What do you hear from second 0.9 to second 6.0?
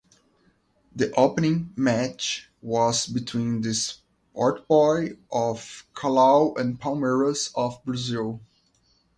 The opening match was between the Sport Boys of